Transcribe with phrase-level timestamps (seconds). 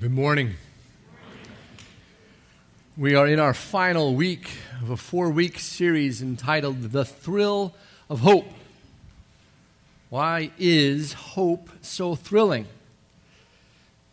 [0.00, 0.54] Good morning.
[2.96, 7.74] We are in our final week of a four week series entitled The Thrill
[8.08, 8.46] of Hope.
[10.08, 12.64] Why is hope so thrilling?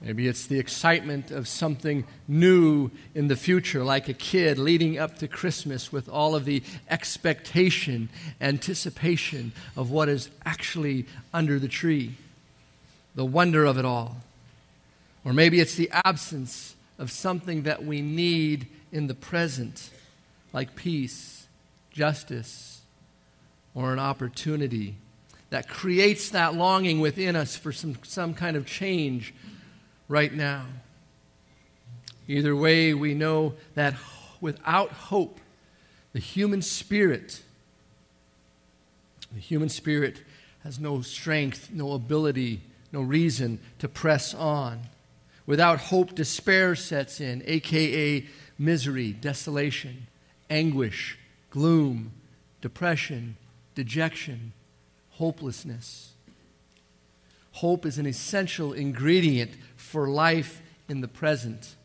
[0.01, 5.17] Maybe it's the excitement of something new in the future, like a kid leading up
[5.19, 8.09] to Christmas with all of the expectation,
[8.41, 12.15] anticipation of what is actually under the tree,
[13.15, 14.17] the wonder of it all.
[15.27, 19.89] Or maybe it's the absence of something that we need in the present,
[20.53, 21.47] like peace,
[21.91, 22.79] justice,
[23.75, 24.95] or an opportunity
[25.49, 29.33] that creates that longing within us for some, some kind of change
[30.07, 30.65] right now.
[32.29, 33.95] Either way, we know that
[34.39, 35.41] without hope,
[36.13, 37.41] the human spirit,
[39.33, 40.21] the human spirit
[40.63, 42.61] has no strength, no ability,
[42.93, 44.79] no reason to press on.
[45.47, 48.27] Without hope, despair sets in, aka
[48.59, 50.07] misery, desolation,
[50.49, 51.17] anguish,
[51.49, 52.11] gloom,
[52.61, 53.37] depression,
[53.73, 54.51] dejection,
[55.11, 56.11] hopelessness.
[57.53, 61.75] Hope is an essential ingredient for life in the present.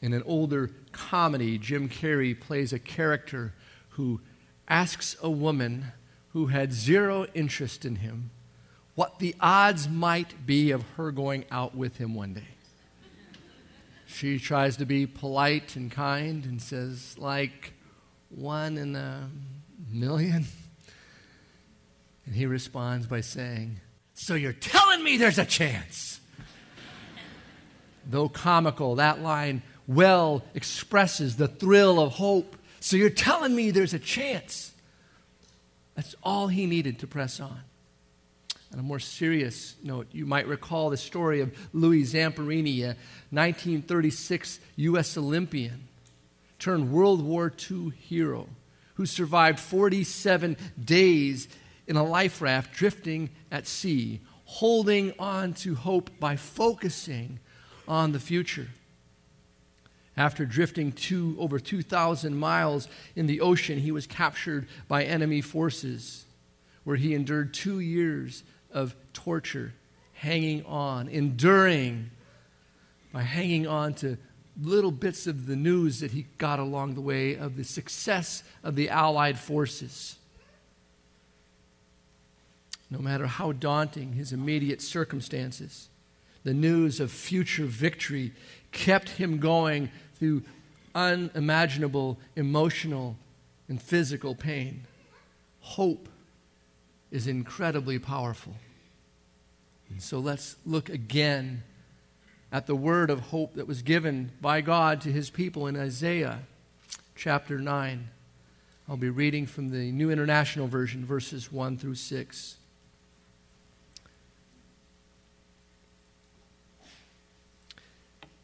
[0.00, 3.52] In an older comedy, Jim Carrey plays a character
[3.90, 4.20] who
[4.68, 5.92] asks a woman
[6.30, 8.30] who had zero interest in him
[8.96, 12.48] what the odds might be of her going out with him one day.
[14.06, 17.74] She tries to be polite and kind and says, like,
[18.30, 19.28] one in a
[19.92, 20.46] million?
[22.24, 23.80] And he responds by saying,
[24.14, 26.20] So you're telling me there's a chance?
[28.08, 32.56] Though comical, that line well expresses the thrill of hope.
[32.80, 34.72] So you're telling me there's a chance.
[35.94, 37.60] That's all he needed to press on.
[38.76, 42.94] On a more serious note, you might recall the story of Louis Zamperini, a
[43.30, 45.16] 1936 U.S.
[45.16, 45.88] Olympian
[46.58, 48.46] turned World War II hero
[48.96, 51.48] who survived 47 days
[51.86, 57.38] in a life raft drifting at sea, holding on to hope by focusing
[57.88, 58.68] on the future.
[60.18, 66.26] After drifting two, over 2,000 miles in the ocean, he was captured by enemy forces,
[66.84, 69.72] where he endured two years of torture,
[70.14, 72.10] hanging on, enduring
[73.12, 74.18] by hanging on to
[74.60, 78.74] little bits of the news that he got along the way of the success of
[78.76, 80.16] the Allied forces.
[82.90, 85.88] No matter how daunting his immediate circumstances,
[86.44, 88.32] the news of future victory
[88.70, 90.42] kept him going through
[90.94, 93.16] unimaginable emotional
[93.68, 94.84] and physical pain.
[95.60, 96.08] Hope
[97.10, 98.54] is incredibly powerful.
[99.90, 101.62] And so let's look again
[102.52, 106.40] at the word of hope that was given by God to his people in Isaiah
[107.14, 108.08] chapter 9.
[108.88, 112.56] I'll be reading from the New International Version, verses 1 through 6.
[116.82, 116.90] It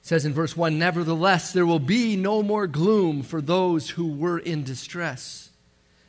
[0.02, 4.38] says in verse 1 Nevertheless, there will be no more gloom for those who were
[4.38, 5.41] in distress.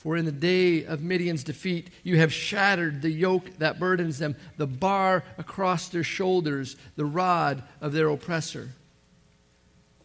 [0.00, 4.34] For in the day of Midian's defeat, you have shattered the yoke that burdens them,
[4.56, 8.70] the bar across their shoulders, the rod of their oppressor.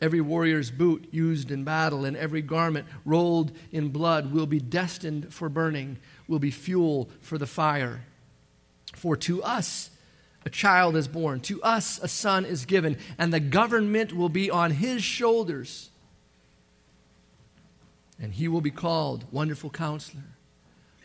[0.02, 5.34] Every warrior's boot used in battle and every garment rolled in blood will be destined
[5.34, 5.98] for burning,
[6.28, 8.02] will be fuel for the fire.
[8.98, 9.92] For to us
[10.46, 14.52] a child is born, to us a son is given, and the government will be
[14.52, 15.90] on his shoulders
[18.20, 20.24] and he will be called Wonderful Counselor,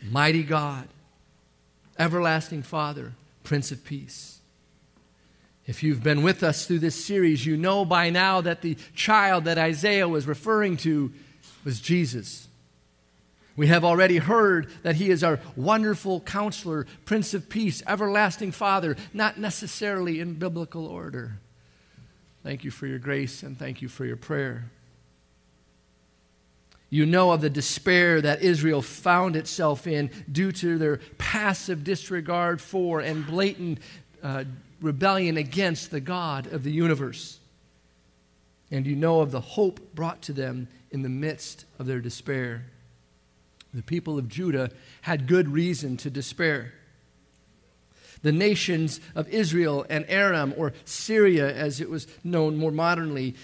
[0.02, 0.88] Mighty God,
[1.98, 3.12] Everlasting Father,
[3.44, 4.40] Prince of Peace.
[5.66, 9.44] If you've been with us through this series, you know by now that the child
[9.44, 11.12] that Isaiah was referring to
[11.64, 12.48] was Jesus.
[13.56, 18.96] We have already heard that he is our wonderful counselor, Prince of Peace, everlasting Father,
[19.12, 21.38] not necessarily in biblical order.
[22.42, 24.70] Thank you for your grace and thank you for your prayer.
[26.90, 32.60] You know of the despair that Israel found itself in due to their passive disregard
[32.60, 33.78] for and blatant
[34.22, 34.44] uh,
[34.80, 37.38] rebellion against the God of the universe.
[38.72, 42.66] And you know of the hope brought to them in the midst of their despair.
[43.72, 44.70] The people of Judah
[45.02, 46.72] had good reason to despair.
[48.22, 53.36] The nations of Israel and Aram, or Syria as it was known more modernly,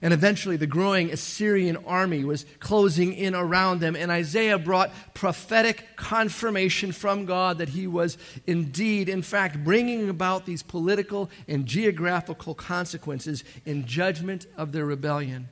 [0.00, 5.96] and eventually, the growing Assyrian army was closing in around them, and Isaiah brought prophetic
[5.96, 8.16] confirmation from God that he was
[8.46, 15.48] indeed, in fact, bringing about these political and geographical consequences in judgment of their rebellion.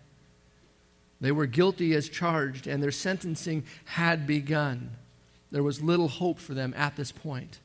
[1.21, 4.91] They were guilty as charged, and their sentencing had begun.
[5.51, 7.59] There was little hope for them at this point.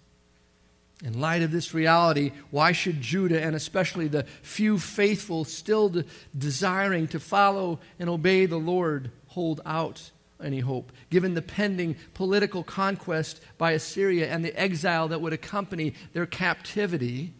[1.03, 6.05] In light of this reality, why should Judah, and especially the few faithful still de-
[6.37, 10.11] desiring to follow and obey the Lord, hold out
[10.43, 10.91] any hope?
[11.09, 17.33] Given the pending political conquest by Assyria and the exile that would accompany their captivity,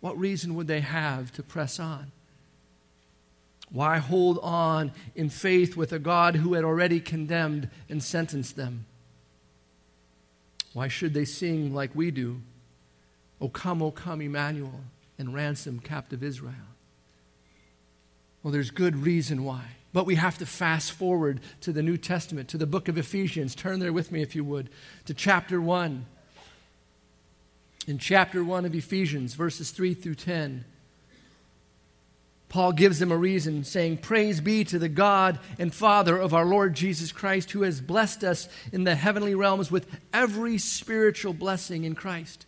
[0.00, 2.10] what reason would they have to press on?
[3.70, 8.86] Why hold on in faith with a God who had already condemned and sentenced them?
[10.72, 12.40] Why should they sing like we do?
[13.40, 14.80] O come, O come, Emmanuel,
[15.18, 16.54] and ransom captive Israel.
[18.42, 19.64] Well, there's good reason why.
[19.92, 23.54] But we have to fast forward to the New Testament, to the book of Ephesians.
[23.54, 24.68] Turn there with me, if you would,
[25.06, 26.06] to chapter 1.
[27.86, 30.64] In chapter 1 of Ephesians, verses 3 through 10,
[32.48, 36.44] Paul gives them a reason, saying, Praise be to the God and Father of our
[36.44, 41.84] Lord Jesus Christ, who has blessed us in the heavenly realms with every spiritual blessing
[41.84, 42.46] in Christ.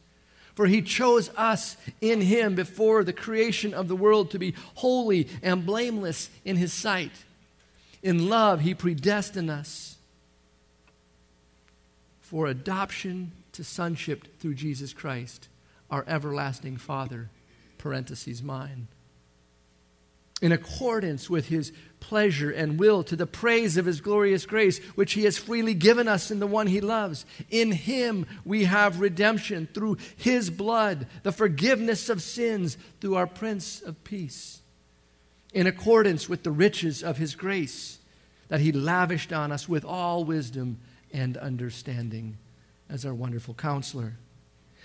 [0.59, 5.29] For he chose us in him before the creation of the world to be holy
[5.41, 7.13] and blameless in his sight.
[8.03, 9.99] In love, he predestined us
[12.21, 15.47] for adoption to sonship through Jesus Christ,
[15.93, 17.31] our everlasting Father,
[17.79, 18.89] parentheses mine
[20.40, 25.14] in accordance with his pleasure and will to the praise of his glorious grace, which
[25.14, 27.26] he has freely given us in the one he loves.
[27.50, 33.82] In him we have redemption through his blood, the forgiveness of sins through our Prince
[33.82, 34.62] of Peace,
[35.52, 37.99] in accordance with the riches of his grace
[38.49, 40.79] that he lavished on us with all wisdom
[41.12, 42.38] and understanding
[42.88, 44.14] as our wonderful counselor.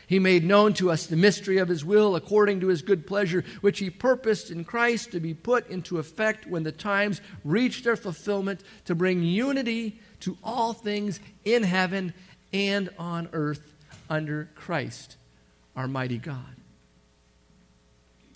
[0.08, 3.44] He made known to us the mystery of His will according to His good pleasure,
[3.62, 7.96] which He purposed in Christ to be put into effect when the times reach their
[7.96, 12.14] fulfillment, to bring unity to all things in heaven
[12.52, 13.74] and on earth
[14.10, 15.18] under Christ,
[15.76, 16.56] our mighty God.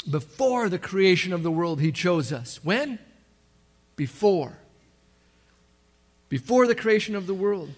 [0.10, 2.64] Before the creation of the world, He chose us.
[2.64, 2.98] When?
[3.96, 4.58] Before.
[6.30, 7.70] Before the creation of the world.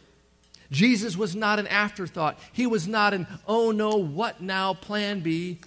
[0.71, 2.37] Jesus was not an afterthought.
[2.53, 5.59] He was not an, oh no, what now, plan B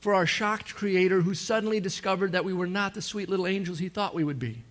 [0.00, 3.78] for our shocked creator who suddenly discovered that we were not the sweet little angels
[3.78, 4.62] he thought we would be.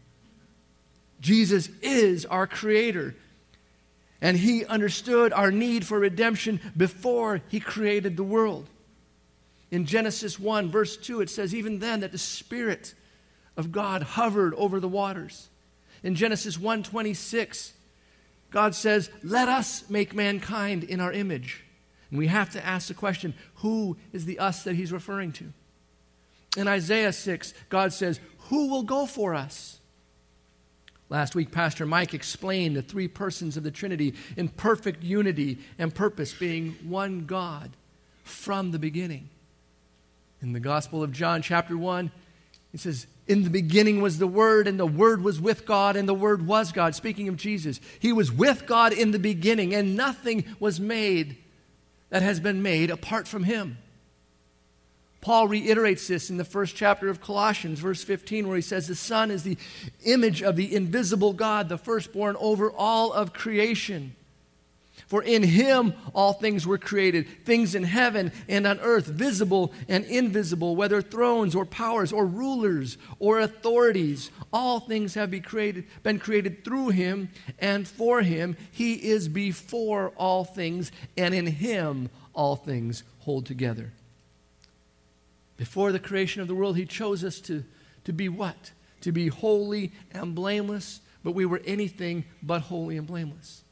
[1.19, 3.15] Jesus is our creator.
[4.21, 8.67] And he understood our need for redemption before he created the world.
[9.69, 12.93] In Genesis 1, verse 2, it says, Even then, that the Spirit
[13.55, 15.49] of God hovered over the waters.
[16.03, 17.73] In Genesis 1 26,
[18.51, 21.63] God says, Let us make mankind in our image.
[22.09, 25.51] And we have to ask the question who is the us that he's referring to?
[26.55, 29.79] In Isaiah 6, God says, Who will go for us?
[31.09, 35.93] Last week, Pastor Mike explained the three persons of the Trinity in perfect unity and
[35.93, 37.71] purpose, being one God
[38.23, 39.29] from the beginning.
[40.41, 42.11] In the Gospel of John, chapter 1,
[42.73, 46.07] it says, In the beginning was the Word, and the Word was with God, and
[46.07, 46.95] the Word was God.
[46.95, 51.37] Speaking of Jesus, He was with God in the beginning, and nothing was made
[52.09, 53.77] that has been made apart from Him.
[55.21, 58.95] Paul reiterates this in the first chapter of Colossians, verse 15, where he says, The
[58.95, 59.57] Son is the
[60.05, 64.15] image of the invisible God, the firstborn over all of creation.
[65.07, 70.03] For in him all things were created, things in heaven and on earth, visible and
[70.03, 74.29] invisible, whether thrones or powers or rulers or authorities.
[74.51, 78.57] All things have been created, been created through him and for him.
[78.69, 83.93] He is before all things, and in him all things hold together.
[85.55, 87.63] Before the creation of the world, he chose us to,
[88.03, 88.71] to be what?
[89.01, 93.63] To be holy and blameless, but we were anything but holy and blameless.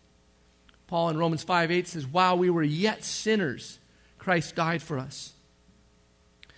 [0.88, 3.80] Paul in Romans 5 8 says, While we were yet sinners,
[4.18, 5.34] Christ died for us.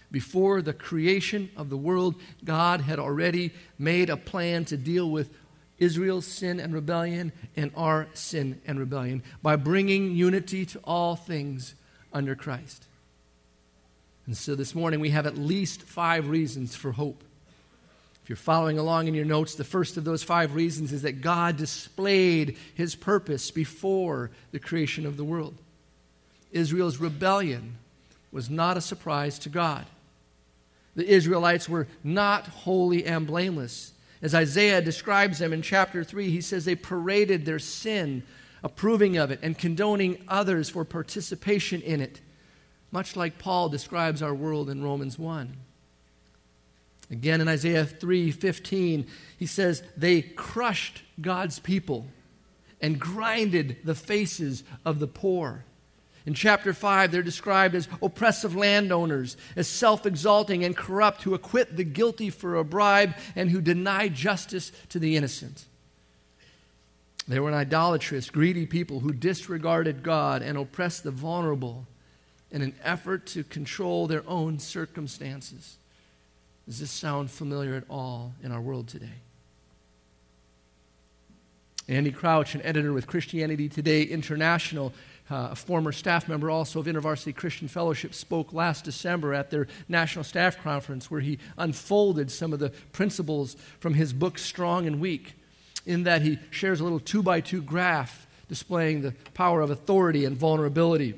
[0.10, 5.30] Before the creation of the world, God had already made a plan to deal with
[5.78, 11.76] Israel's sin and rebellion and our sin and rebellion by bringing unity to all things
[12.14, 12.86] under Christ.
[14.26, 17.24] And so this morning we have at least five reasons for hope.
[18.28, 21.22] If you're following along in your notes, the first of those five reasons is that
[21.22, 25.56] God displayed his purpose before the creation of the world.
[26.52, 27.78] Israel's rebellion
[28.34, 29.86] was not a surprise to God.
[30.94, 33.94] The Israelites were not holy and blameless.
[34.22, 38.24] As Isaiah describes them in chapter 3, he says they paraded their sin,
[38.62, 42.20] approving of it and condoning others for participation in it,
[42.92, 45.56] much like Paul describes our world in Romans 1.
[47.10, 52.08] Again in Isaiah 3:15, he says they crushed God's people
[52.82, 55.64] and grinded the faces of the poor.
[56.26, 61.78] In chapter 5, they're described as oppressive landowners, as self exalting and corrupt, who acquit
[61.78, 65.66] the guilty for a bribe and who deny justice to the innocent.
[67.30, 71.88] They were an idolatrous, greedy people who disregarded God and oppressed the vulnerable
[72.52, 75.78] in an effort to control their own circumstances.
[76.68, 79.22] Does this sound familiar at all in our world today?
[81.88, 84.92] Andy Crouch, an editor with Christianity Today International,
[85.32, 89.68] uh, a former staff member also of InterVarsity Christian Fellowship, spoke last December at their
[89.88, 95.00] national staff conference where he unfolded some of the principles from his book, Strong and
[95.00, 95.36] Weak,
[95.86, 100.26] in that he shares a little two by two graph displaying the power of authority
[100.26, 101.14] and vulnerability.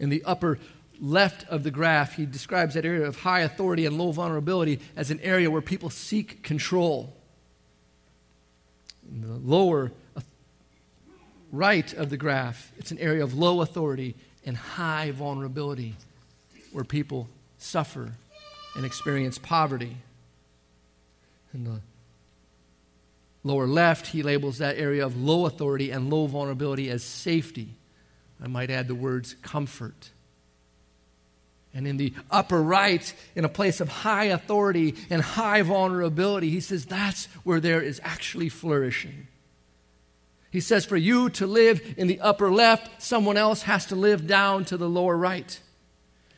[0.00, 0.58] In the upper
[1.00, 5.10] left of the graph, he describes that area of high authority and low vulnerability as
[5.10, 7.16] an area where people seek control.
[9.10, 10.20] In the lower uh,
[11.52, 15.94] right of the graph, it's an area of low authority and high vulnerability
[16.72, 18.12] where people suffer
[18.74, 19.96] and experience poverty.
[21.54, 21.80] In the
[23.44, 27.76] lower left, he labels that area of low authority and low vulnerability as safety.
[28.42, 30.10] I might add the words comfort
[31.74, 36.60] and in the upper right, in a place of high authority and high vulnerability, he
[36.60, 39.26] says that's where there is actually flourishing.
[40.50, 44.26] He says, for you to live in the upper left, someone else has to live
[44.26, 45.60] down to the lower right.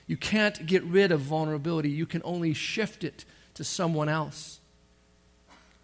[0.08, 4.58] You can't get rid of vulnerability, you can only shift it to someone else.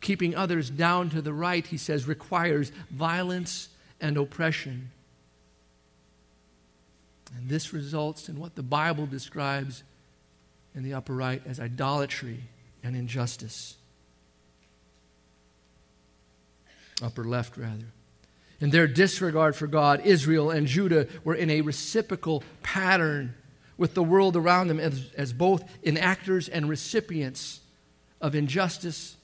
[0.00, 3.68] Keeping others down to the right, he says, requires violence
[4.00, 4.90] and oppression.
[7.36, 9.82] And this results in what the Bible describes
[10.74, 12.40] in the upper right as idolatry
[12.82, 13.76] and injustice.
[17.02, 17.86] Upper left, rather.
[18.60, 23.34] In their disregard for God, Israel and Judah were in a reciprocal pattern
[23.76, 27.60] with the world around them as, as both enactors and recipients
[28.20, 29.16] of injustice,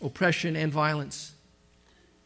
[0.00, 1.32] oppression, and violence.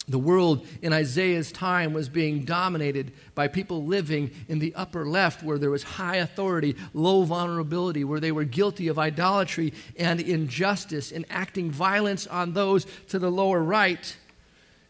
[0.06, 5.42] The world in Isaiah's time was being dominated by people living in the upper left,
[5.42, 11.10] where there was high authority, low vulnerability, where they were guilty of idolatry and injustice,
[11.10, 14.14] enacting violence on those to the lower right.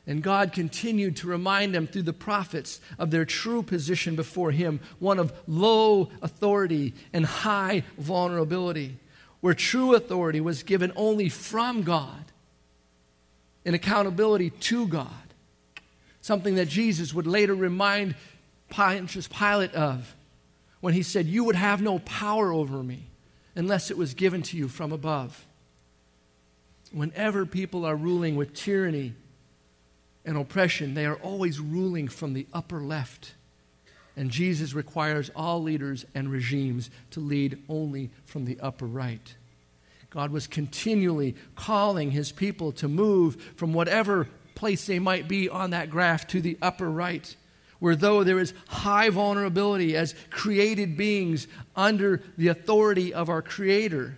[0.04, 4.80] And God continued to remind them through the prophets of their true position before Him
[4.99, 8.99] one of low authority and high vulnerability,
[9.40, 12.33] where true authority was given only from God
[13.64, 15.09] in accountability to God.
[16.21, 18.14] Something that Jesus would later remind
[18.68, 20.14] Pontius Pilate of
[20.80, 23.04] when he said, You would have no power over me
[23.54, 25.47] unless it was given to you from above.
[26.92, 29.14] Whenever people are ruling with tyranny
[30.25, 33.35] and oppression, they are always ruling from the upper left.
[34.16, 39.35] And Jesus requires all leaders and regimes to lead only from the upper right.
[40.14, 45.71] God was continually calling his people to move from whatever place they might be on
[45.71, 47.35] that graph to the upper right,
[47.80, 54.16] where though there is high vulnerability as created beings under the authority of our Creator,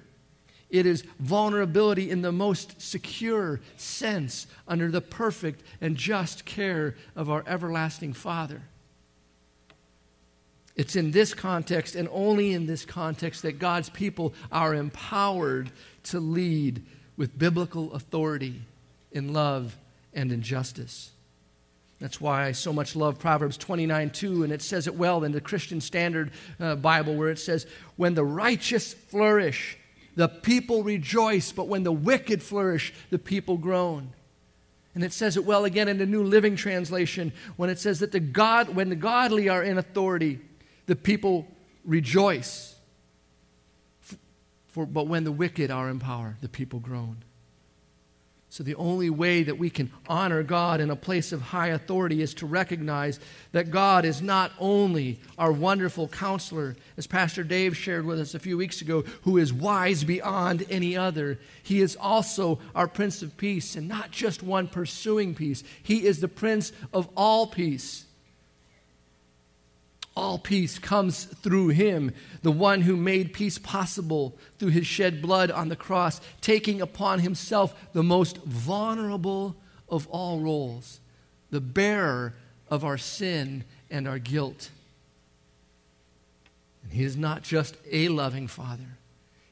[0.68, 7.30] it is vulnerability in the most secure sense under the perfect and just care of
[7.30, 8.60] our everlasting Father.
[10.76, 15.70] It's in this context and only in this context that God's people are empowered
[16.04, 16.84] to lead
[17.16, 18.60] with biblical authority
[19.10, 19.76] in love
[20.12, 21.10] and in justice.
[21.98, 25.32] That's why I so much love Proverbs 29 2, and it says it well in
[25.32, 26.30] the Christian Standard
[26.60, 27.66] uh, Bible, where it says,
[27.96, 29.78] When the righteous flourish,
[30.14, 34.12] the people rejoice, but when the wicked flourish, the people groan.
[34.94, 38.12] And it says it well again in the New Living Translation when it says that
[38.12, 40.40] the God, when the godly are in authority,
[40.86, 41.46] the people
[41.84, 42.74] rejoice.
[44.68, 47.24] For, but when the wicked are in power, the people groan.
[48.56, 52.22] So, the only way that we can honor God in a place of high authority
[52.22, 53.20] is to recognize
[53.52, 58.38] that God is not only our wonderful counselor, as Pastor Dave shared with us a
[58.38, 61.38] few weeks ago, who is wise beyond any other.
[61.62, 65.62] He is also our Prince of Peace, and not just one pursuing peace.
[65.82, 68.05] He is the Prince of all peace.
[70.16, 75.50] All peace comes through him, the one who made peace possible through his shed blood
[75.50, 79.56] on the cross, taking upon himself the most vulnerable
[79.88, 81.00] of all roles,
[81.50, 82.34] the bearer
[82.70, 84.70] of our sin and our guilt.
[86.82, 88.98] And he is not just a loving father,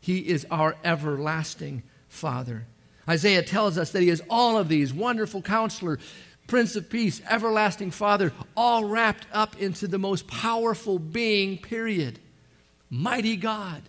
[0.00, 2.64] he is our everlasting father.
[3.06, 5.98] Isaiah tells us that he is all of these wonderful counselor,
[6.46, 12.18] Prince of Peace, Everlasting Father, all wrapped up into the most powerful being, period.
[12.90, 13.82] Mighty God,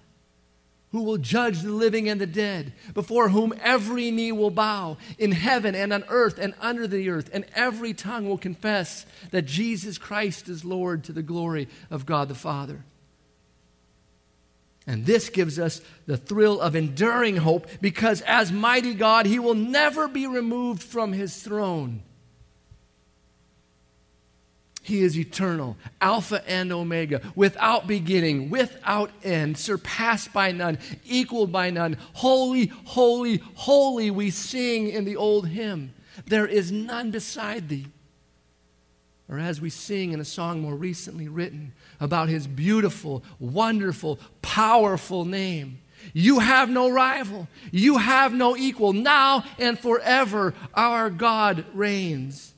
[0.92, 5.34] who will judge the living and the dead, before whom every knee will bow in
[5.34, 9.98] heaven and on earth and under the earth, and every tongue will confess that Jesus
[9.98, 12.86] Christ is Lord to the glory of God the Father.
[14.88, 19.56] And this gives us the thrill of enduring hope because, as mighty God, He will
[19.56, 22.04] never be removed from His throne.
[24.86, 31.72] He is eternal, Alpha and Omega, without beginning, without end, surpassed by none, equaled by
[31.72, 31.98] none.
[32.14, 35.92] Holy, holy, holy, we sing in the old hymn.
[36.28, 37.88] There is none beside thee.
[39.28, 45.26] Or as we sing in a song more recently written about his beautiful, wonderful, powerful
[45.26, 45.80] name.
[46.14, 47.48] You have no rival.
[47.72, 48.94] You have no equal.
[48.94, 52.54] Now and forever, our God reigns.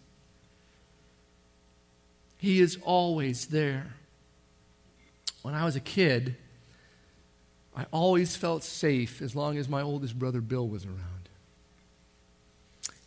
[2.38, 3.94] He is always there.
[5.41, 6.36] When I was a kid,
[7.75, 11.29] I always felt safe as long as my oldest brother Bill was around.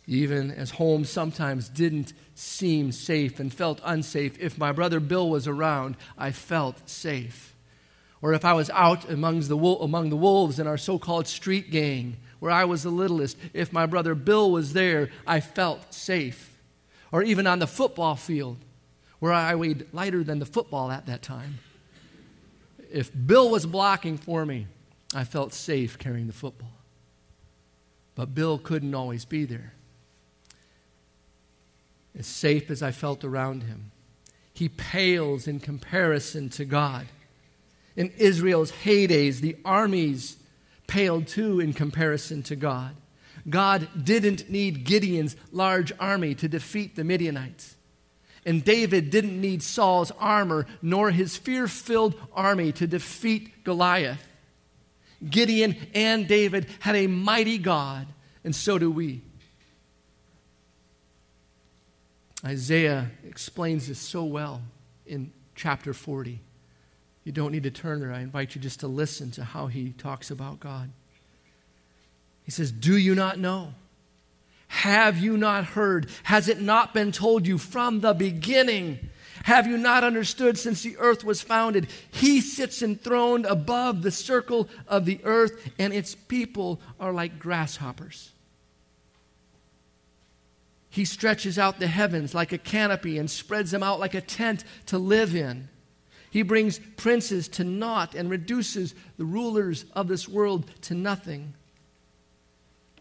[0.07, 5.47] Even as home sometimes didn't seem safe and felt unsafe, if my brother Bill was
[5.47, 7.55] around, I felt safe.
[8.21, 11.71] Or if I was out among the, among the wolves in our so called street
[11.71, 16.57] gang, where I was the littlest, if my brother Bill was there, I felt safe.
[17.11, 18.57] Or even on the football field,
[19.21, 21.59] where I weighed lighter than the football at that time.
[22.91, 24.65] If Bill was blocking for me,
[25.13, 26.73] I felt safe carrying the football.
[28.15, 29.73] But Bill couldn't always be there.
[32.17, 33.91] As safe as I felt around him,
[34.53, 37.05] he pales in comparison to God.
[37.95, 40.37] In Israel's heydays, the armies
[40.87, 42.95] paled too in comparison to God.
[43.47, 47.75] God didn't need Gideon's large army to defeat the Midianites.
[48.45, 54.27] And David didn't need Saul's armor nor his fear filled army to defeat Goliath.
[55.27, 58.07] Gideon and David had a mighty God,
[58.43, 59.21] and so do we.
[62.43, 64.63] Isaiah explains this so well
[65.05, 66.39] in chapter 40.
[67.23, 68.11] You don't need to turn there.
[68.11, 70.89] I invite you just to listen to how he talks about God.
[72.43, 73.73] He says, Do you not know?
[74.71, 76.09] Have you not heard?
[76.23, 79.09] Has it not been told you from the beginning?
[79.43, 81.87] Have you not understood since the earth was founded?
[82.09, 88.31] He sits enthroned above the circle of the earth, and its people are like grasshoppers.
[90.89, 94.63] He stretches out the heavens like a canopy and spreads them out like a tent
[94.85, 95.67] to live in.
[96.29, 101.55] He brings princes to naught and reduces the rulers of this world to nothing.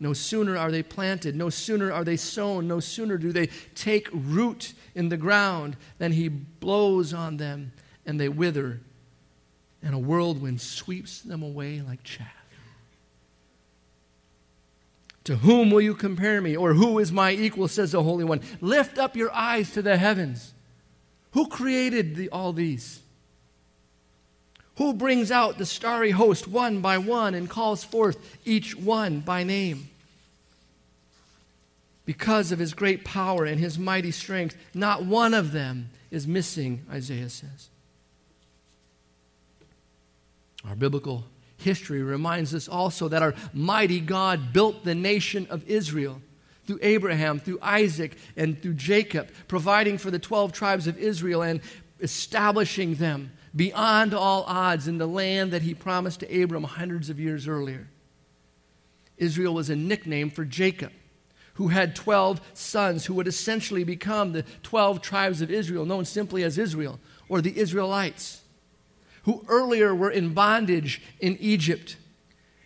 [0.00, 4.08] No sooner are they planted, no sooner are they sown, no sooner do they take
[4.12, 7.72] root in the ground than he blows on them
[8.06, 8.80] and they wither,
[9.82, 12.32] and a whirlwind sweeps them away like chaff.
[15.24, 16.56] To whom will you compare me?
[16.56, 18.40] Or who is my equal, says the Holy One?
[18.60, 20.54] Lift up your eyes to the heavens.
[21.32, 22.99] Who created the, all these?
[24.76, 29.44] Who brings out the starry host one by one and calls forth each one by
[29.44, 29.88] name?
[32.06, 36.84] Because of his great power and his mighty strength, not one of them is missing,
[36.90, 37.68] Isaiah says.
[40.66, 41.24] Our biblical
[41.58, 46.20] history reminds us also that our mighty God built the nation of Israel
[46.66, 51.60] through Abraham, through Isaac, and through Jacob, providing for the 12 tribes of Israel and
[52.00, 57.18] establishing them beyond all odds in the land that he promised to Abram hundreds of
[57.18, 57.88] years earlier.
[59.16, 60.92] Israel was a nickname for Jacob,
[61.54, 66.42] who had 12 sons who would essentially become the 12 tribes of Israel, known simply
[66.42, 68.42] as Israel or the Israelites,
[69.24, 71.96] who earlier were in bondage in Egypt.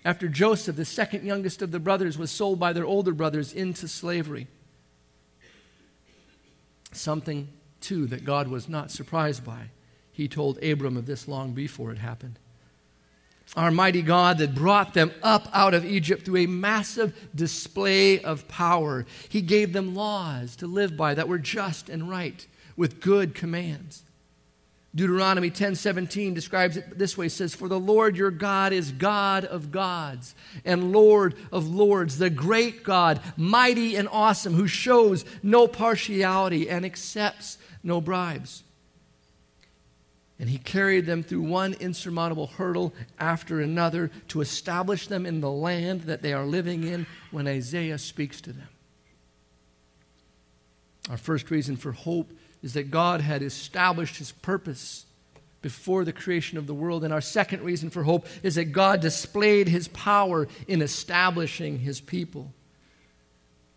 [0.05, 3.89] after Joseph, the second youngest of the brothers, was sold by their older brothers into
[3.89, 4.47] slavery.
[6.93, 7.49] Something,
[7.81, 9.71] too, that God was not surprised by.
[10.15, 12.39] He told Abram of this long before it happened.
[13.57, 18.47] Our mighty God that brought them up out of Egypt through a massive display of
[18.47, 19.07] power.
[19.29, 22.47] He gave them laws to live by that were just and right
[22.77, 24.05] with good commands.
[24.95, 29.45] Deuteronomy 10:17 describes it this way it says for the Lord your God is God
[29.45, 35.67] of gods and Lord of lords the great God mighty and awesome who shows no
[35.67, 38.63] partiality and accepts no bribes.
[40.39, 45.51] And he carried them through one insurmountable hurdle after another to establish them in the
[45.51, 48.69] land that they are living in when Isaiah speaks to them.
[51.09, 55.07] Our first reason for hope is that God had established his purpose
[55.63, 57.05] before the creation of the world.
[57.05, 62.01] And our second reason for hope is that God displayed his power in establishing his
[62.01, 62.53] people.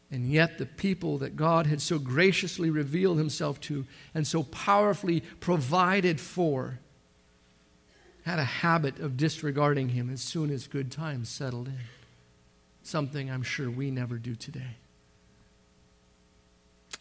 [0.10, 5.22] And yet, the people that God had so graciously revealed himself to and so powerfully
[5.42, 6.80] provided for
[8.24, 11.80] had a habit of disregarding him as soon as good times settled in.
[12.84, 14.76] Something I'm sure we never do today.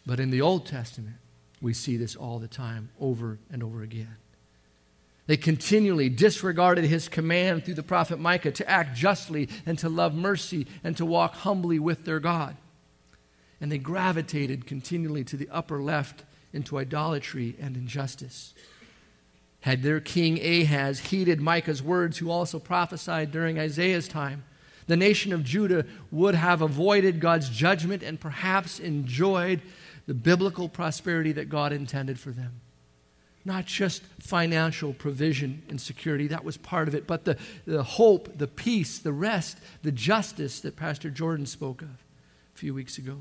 [0.05, 1.17] But in the Old Testament,
[1.61, 4.15] we see this all the time, over and over again.
[5.27, 10.13] They continually disregarded his command through the prophet Micah to act justly and to love
[10.13, 12.55] mercy and to walk humbly with their God.
[13.59, 18.53] And they gravitated continually to the upper left into idolatry and injustice.
[19.61, 24.43] Had their king Ahaz heeded Micah's words, who also prophesied during Isaiah's time,
[24.87, 29.61] the nation of Judah would have avoided God's judgment and perhaps enjoyed
[30.05, 32.61] the biblical prosperity that God intended for them.
[33.43, 38.37] Not just financial provision and security, that was part of it, but the, the hope,
[38.37, 43.19] the peace, the rest, the justice that Pastor Jordan spoke of a few weeks ago.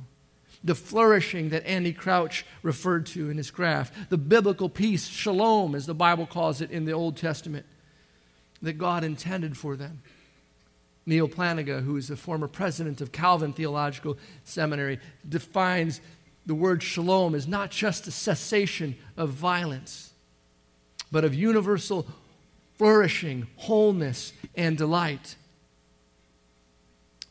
[0.66, 3.92] The flourishing that Andy Crouch referred to in his graph.
[4.08, 7.64] The biblical peace, shalom, as the Bible calls it in the Old Testament,
[8.60, 10.02] that God intended for them.
[11.06, 14.98] Neal Plantinga, who is the former president of Calvin Theological Seminary,
[15.28, 16.00] defines
[16.44, 20.14] the word shalom is not just a cessation of violence,
[21.12, 22.08] but of universal
[22.76, 25.36] flourishing, wholeness, and delight.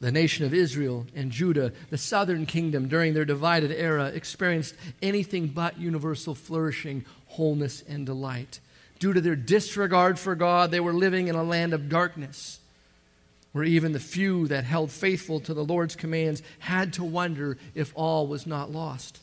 [0.02, 5.48] The nation of Israel and Judah, the southern kingdom during their divided era, experienced anything
[5.48, 8.60] but universal flourishing, wholeness, and delight.
[9.00, 12.60] Due to their disregard for God, they were living in a land of darkness
[13.56, 17.94] where even the few that held faithful to the Lord's commands had to wonder if
[17.96, 19.22] all was not lost.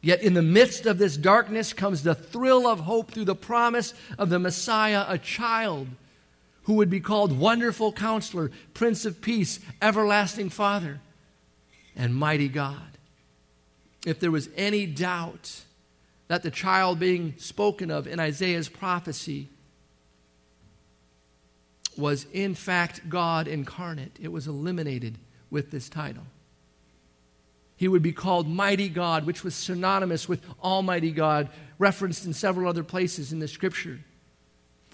[0.00, 3.94] Yet, in the midst of this darkness comes the thrill of hope through the promise
[4.18, 5.86] of the Messiah, a child
[6.68, 11.00] who would be called Wonderful Counselor, Prince of Peace, Everlasting Father,
[11.96, 12.98] and Mighty God.
[14.04, 15.62] If there was any doubt
[16.26, 19.48] that the child being spoken of in Isaiah's prophecy
[21.96, 24.18] was in fact God incarnate.
[24.20, 25.16] It was eliminated
[25.50, 26.24] with this title.
[27.76, 32.68] He would be called Mighty God, which was synonymous with Almighty God, referenced in several
[32.68, 34.00] other places in the scripture.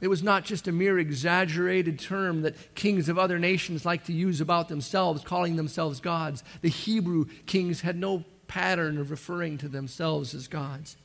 [0.00, 4.12] It was not just a mere exaggerated term that kings of other nations like to
[4.12, 6.42] use about themselves, calling themselves gods.
[6.62, 10.96] The Hebrew kings had no pattern of referring to themselves as gods.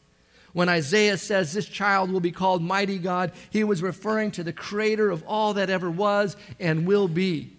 [0.54, 4.54] When Isaiah says this child will be called Mighty God, he was referring to the
[4.54, 7.54] creator of all that ever was and will be,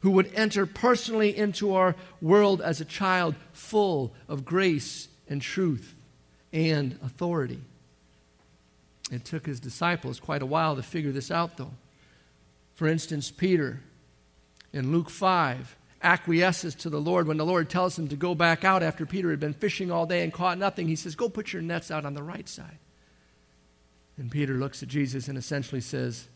[0.00, 5.94] who would enter personally into our world as a child full of grace and truth
[6.52, 7.60] and authority.
[9.10, 11.72] It took his disciples quite a while to figure this out, though.
[12.74, 13.80] For instance, Peter
[14.72, 18.64] in Luke 5 acquiesces to the Lord when the Lord tells him to go back
[18.64, 20.88] out after Peter had been fishing all day and caught nothing.
[20.88, 22.78] He says, Go put your nets out on the right side.
[24.18, 26.28] And Peter looks at Jesus and essentially says,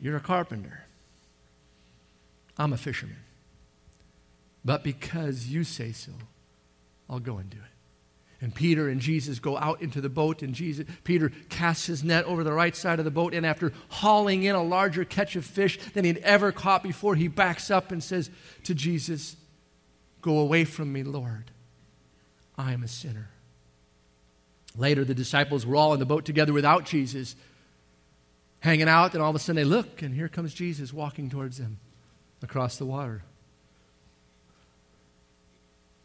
[0.00, 0.84] You're a carpenter.
[2.56, 3.16] I'm a fisherman.
[4.64, 6.12] But because you say so,
[7.08, 7.73] I'll go and do it.
[8.44, 12.26] And Peter and Jesus go out into the boat, and Jesus, Peter casts his net
[12.26, 15.46] over the right side of the boat, and after hauling in a larger catch of
[15.46, 18.28] fish than he'd ever caught before, he backs up and says
[18.64, 19.36] to Jesus,
[20.20, 21.52] Go away from me, Lord.
[22.58, 23.30] I am a sinner.
[24.76, 27.36] Later, the disciples were all in the boat together without Jesus,
[28.60, 31.56] hanging out, and all of a sudden they look, and here comes Jesus walking towards
[31.56, 31.78] them
[32.42, 33.22] across the water.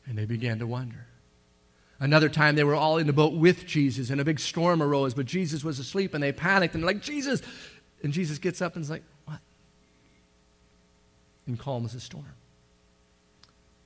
[0.07, 1.08] And they began to wonder.
[1.99, 5.13] Another time they were all in the boat with Jesus and a big storm arose,
[5.13, 7.41] but Jesus was asleep and they panicked and like, Jesus.
[8.03, 9.39] And Jesus gets up and is like, What?
[11.45, 12.25] and calms the storm.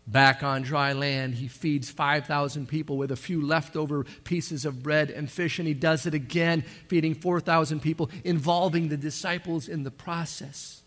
[0.05, 5.09] Back on dry land, he feeds 5,000 people with a few leftover pieces of bread
[5.09, 9.91] and fish, and he does it again, feeding 4,000 people, involving the disciples in the
[9.91, 10.81] process.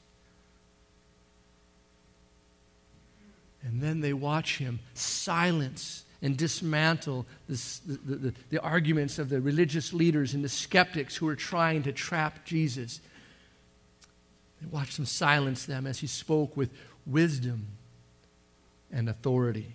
[3.62, 9.40] And then they watch him silence and dismantle this, the, the, the, arguments of the
[9.40, 13.00] religious leaders and the skeptics who are trying to trap Jesus.
[14.60, 16.70] They watched him silence them as he spoke with
[17.04, 17.66] wisdom
[18.90, 19.74] and authority.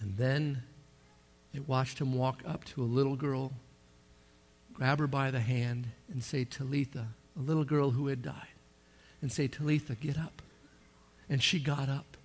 [0.00, 0.62] And then
[1.54, 3.52] they watched him walk up to a little girl,
[4.74, 8.54] grab her by the hand, and say, Talitha, a little girl who had died,
[9.22, 10.42] and say, Talitha, get up.
[11.28, 12.16] And she got up.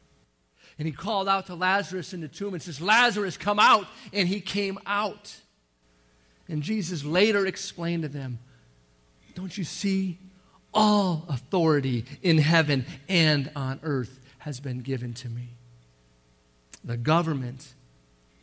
[0.77, 3.87] And he called out to Lazarus in the tomb and says, Lazarus, come out.
[4.13, 5.35] And he came out.
[6.47, 8.39] And Jesus later explained to them,
[9.35, 10.17] Don't you see?
[10.73, 15.49] All authority in heaven and on earth has been given to me.
[16.83, 17.73] The government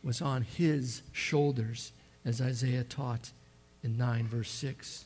[0.03, 1.91] was on his shoulders,
[2.23, 3.31] as Isaiah taught
[3.83, 5.05] in 9, verse 6.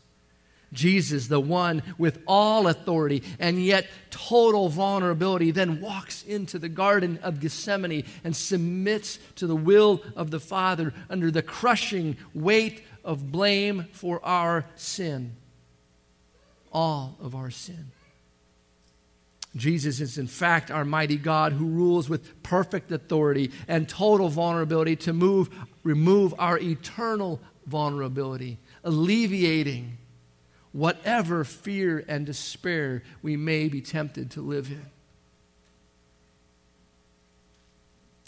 [0.74, 7.20] Jesus, the one with all authority and yet total vulnerability, then walks into the Garden
[7.24, 13.32] of Gethsemane and submits to the will of the Father under the crushing weight of
[13.32, 15.36] blame for our sin.
[16.72, 17.92] All of our sin.
[19.56, 24.96] Jesus is, in fact, our mighty God who rules with perfect authority and total vulnerability
[24.98, 25.50] to move,
[25.84, 29.98] remove our eternal vulnerability, alleviating
[30.74, 34.86] whatever fear and despair we may be tempted to live in.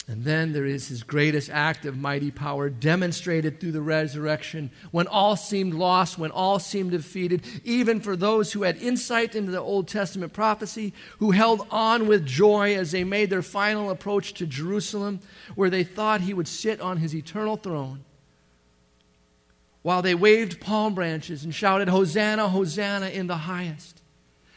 [0.08, 5.08] And then there is his greatest act of mighty power demonstrated through the resurrection when
[5.08, 9.60] all seemed lost, when all seemed defeated, even for those who had insight into the
[9.60, 14.46] Old Testament prophecy, who held on with joy as they made their final approach to
[14.46, 15.22] Jerusalem,
[15.56, 18.04] where they thought he would sit on his eternal throne
[19.86, 24.02] while they waved palm branches and shouted, Hosanna, Hosanna in the highest.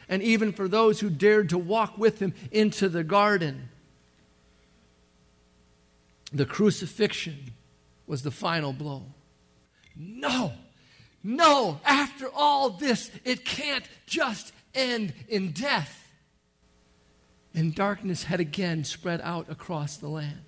[0.09, 3.69] And even for those who dared to walk with him into the garden,
[6.33, 7.53] the crucifixion
[8.07, 9.03] was the final blow.
[9.95, 10.55] No,
[11.23, 16.11] no, after all this, it can't just end in death.
[17.55, 20.41] And darkness had again spread out across the land.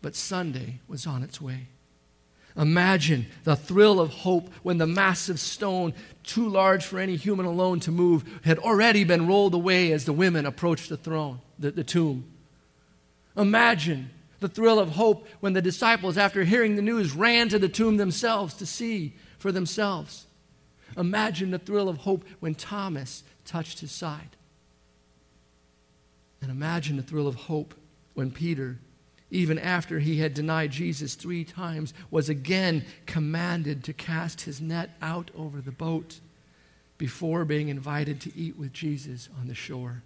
[0.00, 1.68] But Sunday was on its way.
[2.56, 7.80] Imagine the thrill of hope when the massive stone, too large for any human alone
[7.80, 11.82] to move, had already been rolled away as the women approached the throne, the, the
[11.82, 12.24] tomb.
[13.36, 17.68] Imagine the thrill of hope when the disciples, after hearing the news, ran to the
[17.68, 20.26] tomb themselves to see for themselves.
[20.96, 24.36] Imagine the thrill of hope when Thomas touched his side.
[26.40, 27.74] And imagine the thrill of hope
[28.12, 28.78] when Peter
[29.30, 34.90] even after he had denied Jesus three times, was again commanded to cast his net
[35.02, 36.20] out over the boat
[36.98, 40.02] before being invited to eat with Jesus on the shore.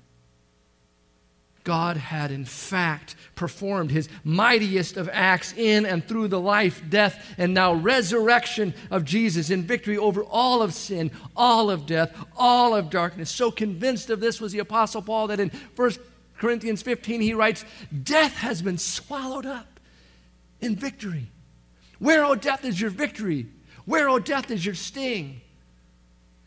[1.68, 7.34] God had, in fact, performed his mightiest of acts in and through the life, death,
[7.36, 12.74] and now resurrection of Jesus in victory over all of sin, all of death, all
[12.74, 13.28] of darkness.
[13.28, 15.90] So convinced of this was the Apostle Paul that in 1
[16.38, 17.64] Corinthians 15, he writes,
[18.02, 19.80] Death has been swallowed up
[20.60, 21.30] in victory.
[21.98, 23.46] Where, O oh, death, is your victory?
[23.84, 25.40] Where, O oh, death, is your sting?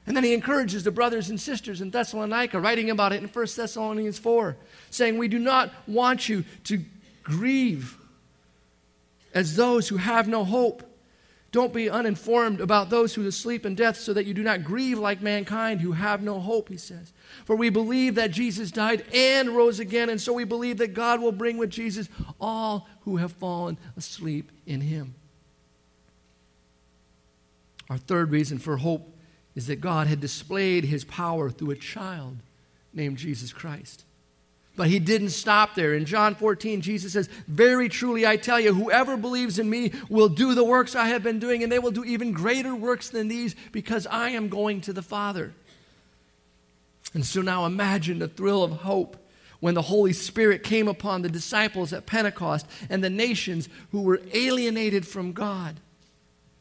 [0.07, 3.47] And then he encourages the brothers and sisters in Thessalonica, writing about it in 1
[3.55, 4.57] Thessalonians 4,
[4.89, 6.83] saying, We do not want you to
[7.23, 7.97] grieve
[9.33, 10.83] as those who have no hope.
[11.51, 14.97] Don't be uninformed about those who sleep in death, so that you do not grieve
[14.97, 17.11] like mankind who have no hope, he says.
[17.43, 21.21] For we believe that Jesus died and rose again, and so we believe that God
[21.21, 22.07] will bring with Jesus
[22.39, 25.15] all who have fallen asleep in him.
[27.89, 29.13] Our third reason for hope
[29.53, 32.37] is that God had displayed his power through a child
[32.93, 34.05] named Jesus Christ.
[34.75, 35.93] But he didn't stop there.
[35.93, 40.29] In John 14, Jesus says, Very truly I tell you, whoever believes in me will
[40.29, 43.27] do the works I have been doing, and they will do even greater works than
[43.27, 45.53] these because I am going to the Father.
[47.13, 49.17] And so now imagine the thrill of hope
[49.59, 54.21] when the Holy Spirit came upon the disciples at Pentecost and the nations who were
[54.33, 55.79] alienated from God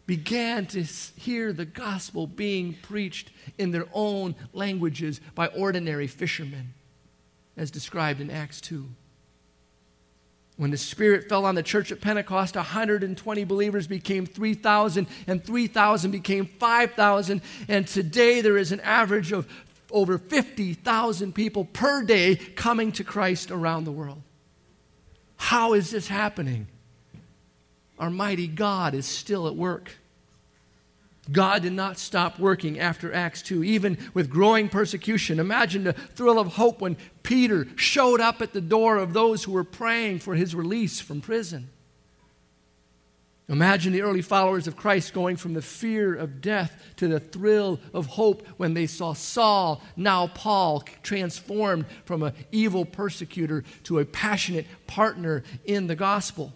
[0.06, 6.74] began to hear the gospel being preached in their own languages by ordinary fishermen,
[7.60, 8.88] as described in Acts 2.
[10.56, 16.10] When the Spirit fell on the church at Pentecost, 120 believers became 3,000, and 3,000
[16.10, 17.42] became 5,000.
[17.68, 19.46] And today there is an average of
[19.90, 24.22] over 50,000 people per day coming to Christ around the world.
[25.36, 26.66] How is this happening?
[27.98, 29.90] Our mighty God is still at work.
[31.30, 35.38] God did not stop working after Acts 2, even with growing persecution.
[35.38, 39.52] Imagine the thrill of hope when Peter showed up at the door of those who
[39.52, 41.68] were praying for his release from prison.
[43.50, 47.80] Imagine the early followers of Christ going from the fear of death to the thrill
[47.92, 54.04] of hope when they saw Saul, now Paul, transformed from an evil persecutor to a
[54.04, 56.52] passionate partner in the gospel.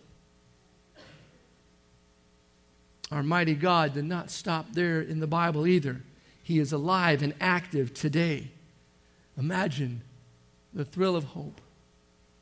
[3.11, 6.03] Our mighty God did not stop there in the Bible either.
[6.43, 8.51] He is alive and active today.
[9.39, 10.03] Imagine
[10.73, 11.61] the thrill of hope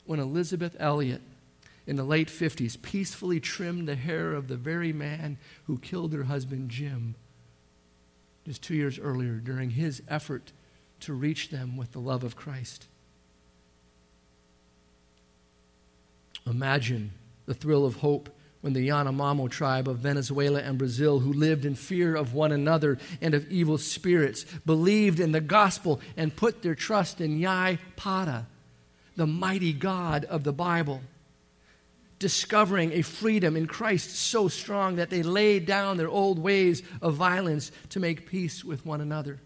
[0.05, 1.21] when Elisabeth Elliot,
[1.87, 6.25] in the late 50s, peacefully trimmed the hair of the very man who killed her
[6.25, 7.15] husband, Jim,
[8.45, 10.53] just two years earlier during his effort
[11.01, 12.87] to reach them with the love of Christ.
[16.47, 17.13] Imagine
[17.47, 18.29] the thrill of hope
[18.63, 22.97] when the Yanomamo tribe of Venezuela and Brazil, who lived in fear of one another
[23.21, 28.47] and of evil spirits, believed in the gospel and put their trust in Yai Pada,
[29.17, 31.03] the mighty God of the Bible,
[32.21, 37.15] discovering a freedom in Christ so strong that they laid down their old ways of
[37.15, 39.41] violence to make peace with one another.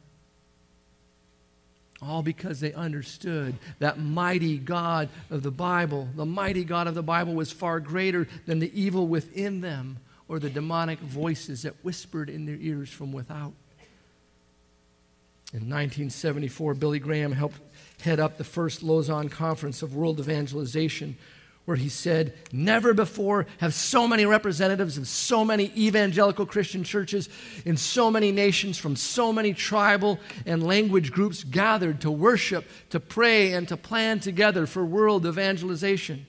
[2.03, 7.03] All because they understood that mighty God of the Bible, the mighty God of the
[7.03, 12.29] Bible was far greater than the evil within them or the demonic voices that whispered
[12.29, 13.55] in their ears from without.
[15.53, 17.61] In 1974, Billy Graham helped
[18.03, 21.17] head up the first Lausanne Conference of World Evangelization,
[21.67, 27.29] where he said, Never before have so many representatives of so many evangelical Christian churches
[27.65, 33.01] in so many nations from so many tribal and language groups gathered to worship, to
[33.01, 36.27] pray, and to plan together for world evangelization.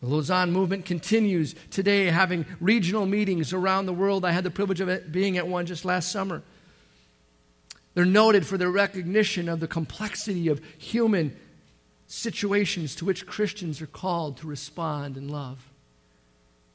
[0.00, 4.24] The Lausanne movement continues today, having regional meetings around the world.
[4.24, 6.42] I had the privilege of being at one just last summer.
[7.94, 11.36] They're noted for their recognition of the complexity of human
[12.12, 15.70] situations to which Christians are called to respond in love.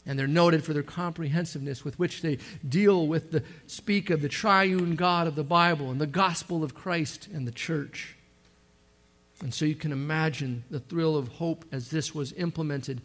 [0.04, 4.30] And they're noted for their comprehensiveness with which they deal with the speak of the
[4.30, 8.15] triune God of the Bible and the gospel of Christ and the church.
[9.41, 13.02] And so you can imagine the thrill of hope as this was implemented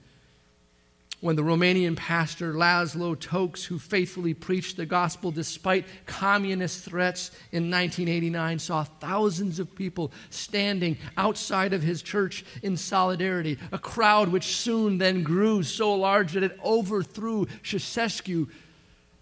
[1.22, 7.70] when the Romanian pastor Laszlo Tokes, who faithfully preached the gospel despite communist threats in
[7.70, 14.56] 1989, saw thousands of people standing outside of his church in solidarity, a crowd which
[14.56, 18.48] soon then grew so large that it overthrew Ceausescu,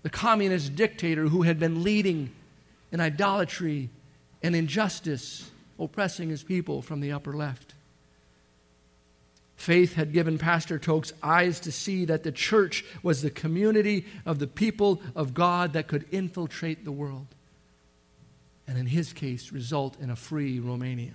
[0.03, 2.31] the communist dictator who had been leading
[2.93, 3.91] in idolatry
[4.43, 7.75] and injustice, oppressing his people from the upper left.
[9.61, 14.38] Faith had given Pastor Tokes eyes to see that the church was the community of
[14.38, 17.27] the people of God that could infiltrate the world.
[18.66, 21.12] And in his case, result in a free Romania.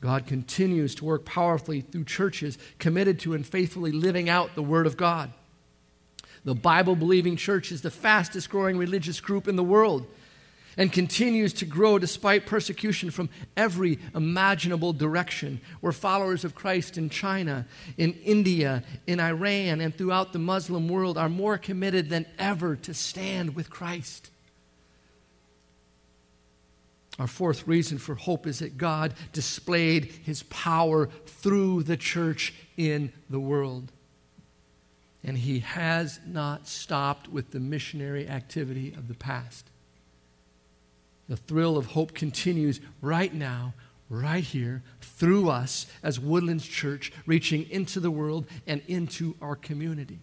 [0.00, 4.86] God continues to work powerfully through churches committed to and faithfully living out the Word
[4.86, 5.30] of God.
[6.46, 10.06] The Bible believing church is the fastest growing religious group in the world
[10.76, 15.60] and continues to grow despite persecution from every imaginable direction.
[15.80, 21.18] We're followers of Christ in China, in India, in Iran, and throughout the Muslim world
[21.18, 24.30] are more committed than ever to stand with Christ.
[27.18, 33.12] Our fourth reason for hope is that God displayed his power through the church in
[33.28, 33.92] the world.
[35.22, 39.68] And he has not stopped with the missionary activity of the past.
[41.28, 43.74] The thrill of hope continues right now,
[44.08, 50.18] right here, through us as Woodlands Church, reaching into the world and into our community.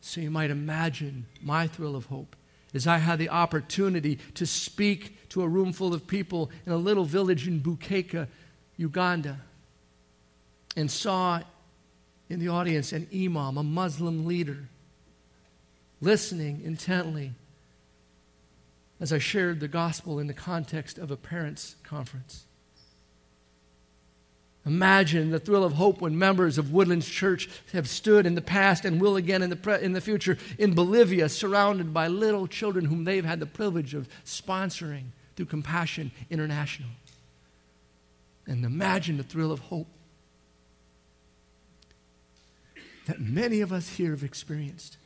[0.00, 2.36] So you might imagine my thrill of hope
[2.74, 6.76] as I had the opportunity to speak to a room full of people in a
[6.76, 8.26] little village in Bukeka,
[8.76, 9.40] Uganda,
[10.76, 11.40] and saw
[12.28, 14.68] in the audience an imam, a Muslim leader,
[16.00, 17.32] listening intently
[19.00, 22.44] as I shared the gospel in the context of a parents' conference.
[24.66, 28.86] Imagine the thrill of hope when members of Woodlands Church have stood in the past
[28.86, 32.86] and will again in the, pre- in the future in Bolivia, surrounded by little children
[32.86, 36.88] whom they've had the privilege of sponsoring through Compassion International.
[38.46, 39.88] And imagine the thrill of hope
[43.06, 44.96] that many of us here have experienced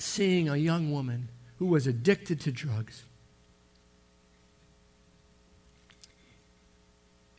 [0.00, 1.28] Seeing a young woman
[1.58, 3.04] who was addicted to drugs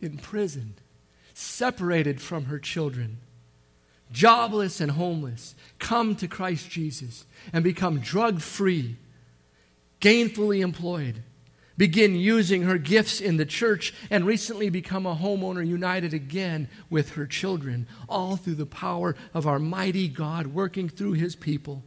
[0.01, 0.75] imprisoned,
[1.33, 3.17] separated from her children,
[4.11, 8.97] jobless and homeless, come to Christ Jesus and become drug free,
[10.01, 11.23] gainfully employed,
[11.77, 17.11] begin using her gifts in the church, and recently become a homeowner united again with
[17.11, 21.83] her children, all through the power of our mighty God working through his people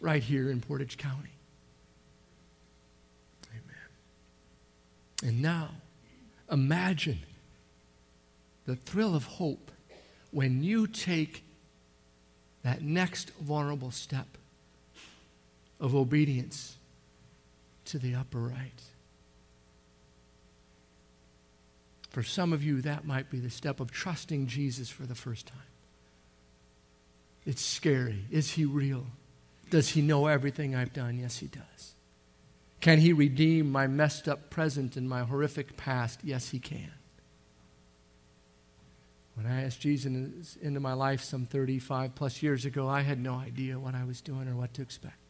[0.00, 1.30] right here in Portage County.
[3.50, 5.30] Amen.
[5.30, 5.70] And now,
[6.50, 7.20] imagine
[8.66, 9.70] the thrill of hope
[10.30, 11.44] when you take
[12.62, 14.26] that next vulnerable step
[15.78, 16.76] of obedience
[17.84, 18.82] to the upper right.
[22.10, 25.46] For some of you, that might be the step of trusting Jesus for the first
[25.46, 25.58] time.
[27.44, 28.24] It's scary.
[28.30, 29.06] Is he real?
[29.70, 31.18] Does he know everything I've done?
[31.18, 31.94] Yes, he does.
[32.80, 36.20] Can he redeem my messed up present and my horrific past?
[36.22, 36.92] Yes, he can.
[39.34, 43.34] When I asked Jesus into my life some 35 plus years ago, I had no
[43.34, 45.25] idea what I was doing or what to expect.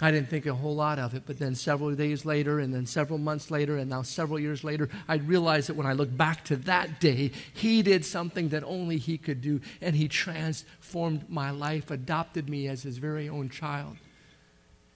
[0.00, 2.86] I didn't think a whole lot of it, but then several days later, and then
[2.86, 6.44] several months later, and now several years later, I realized that when I look back
[6.44, 11.50] to that day, He did something that only He could do, and He transformed my
[11.50, 13.96] life, adopted me as His very own child,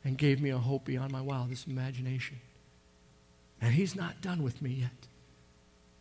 [0.05, 2.39] and gave me a hope beyond my wildest imagination.
[3.61, 5.09] And He's not done with me yet.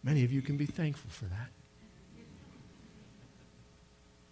[0.04, 1.50] Many of you can be thankful for that.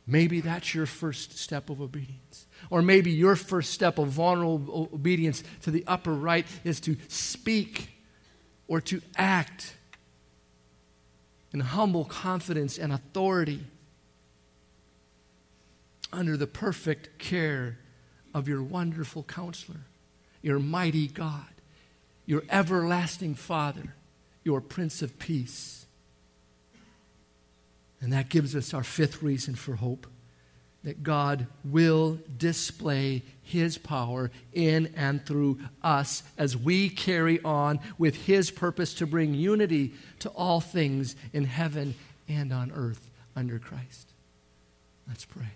[0.10, 2.48] Maybe that's your first step of obedience.
[2.72, 7.90] Or maybe your first step of vulnerable obedience to the upper right is to speak
[8.68, 9.76] or to act
[11.54, 13.64] in humble confidence and authority
[16.12, 17.78] under the perfect care
[18.34, 19.82] of your wonderful counselor,
[20.42, 21.46] your mighty God,
[22.26, 23.94] your everlasting Father,
[24.44, 25.86] your Prince of Peace.
[28.02, 30.08] And that gives us our fifth reason for hope
[30.84, 38.26] that God will display His power in and through us as we carry on with
[38.26, 41.96] His purpose to bring unity to all things in heaven
[42.30, 44.10] and on earth under Christ.
[45.08, 45.52] Let's pray.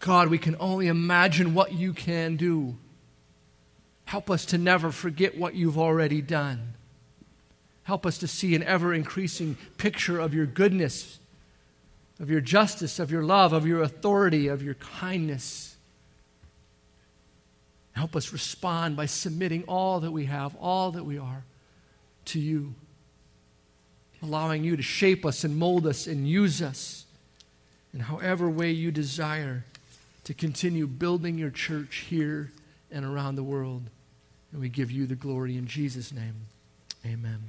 [0.00, 2.76] God, we can only imagine what you can do.
[4.06, 6.74] Help us to never forget what you've already done.
[7.88, 11.18] Help us to see an ever increasing picture of your goodness,
[12.20, 15.74] of your justice, of your love, of your authority, of your kindness.
[17.92, 21.44] Help us respond by submitting all that we have, all that we are,
[22.26, 22.74] to you,
[24.22, 27.06] allowing you to shape us and mold us and use us
[27.94, 29.64] in however way you desire
[30.24, 32.52] to continue building your church here
[32.92, 33.84] and around the world.
[34.52, 36.34] And we give you the glory in Jesus' name.
[37.06, 37.40] Amen.